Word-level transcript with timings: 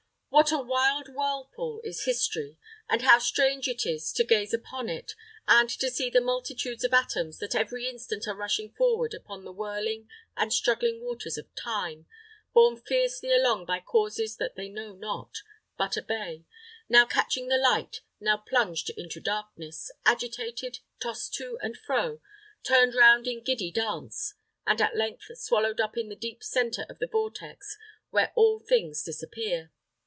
What 0.33 0.49
a 0.53 0.59
wild 0.59 1.09
whirlpool 1.09 1.81
is 1.83 2.05
history, 2.05 2.57
and 2.89 3.01
how 3.01 3.19
strange 3.19 3.67
it 3.67 3.85
is 3.85 4.13
to 4.13 4.23
gaze 4.23 4.53
upon 4.53 4.87
it, 4.87 5.13
and 5.45 5.69
to 5.71 5.91
see 5.91 6.09
the 6.09 6.21
multitudes 6.21 6.85
of 6.85 6.93
atoms 6.93 7.39
that 7.39 7.53
every 7.53 7.87
instant 7.89 8.29
are 8.29 8.35
rushing 8.35 8.71
forward 8.71 9.13
upon 9.13 9.43
the 9.43 9.51
whirling 9.51 10.07
and 10.37 10.53
struggling 10.53 11.03
waters 11.03 11.37
of 11.37 11.53
Time, 11.53 12.05
borne 12.53 12.77
fiercely 12.77 13.31
along 13.35 13.65
by 13.65 13.81
causes 13.81 14.37
that 14.37 14.55
they 14.55 14.69
know 14.69 14.93
not, 14.93 15.39
but 15.77 15.97
obey 15.97 16.45
now 16.87 17.05
catching 17.05 17.49
the 17.49 17.57
light, 17.57 17.99
now 18.21 18.37
plunged 18.37 18.89
into 18.91 19.19
darkness, 19.19 19.91
agitated, 20.05 20.79
tossed 21.01 21.33
to 21.35 21.59
and 21.61 21.75
fro, 21.77 22.21
turned 22.63 22.95
round 22.95 23.27
in 23.27 23.43
giddy 23.43 23.69
dance, 23.69 24.35
and 24.65 24.81
at 24.81 24.95
length 24.95 25.27
swallowed 25.37 25.81
up 25.81 25.97
in 25.97 26.07
the 26.07 26.15
deep 26.15 26.41
centre 26.41 26.85
of 26.89 26.99
the 26.99 27.07
vortex 27.07 27.77
where 28.11 28.31
all 28.35 28.59
things 28.59 29.03
disappear! 29.03 29.71